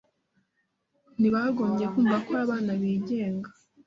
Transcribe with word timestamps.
ntibagombye 1.19 1.85
kumva 1.93 2.15
ko 2.25 2.31
abana 2.43 2.71
bigenga 2.81 3.49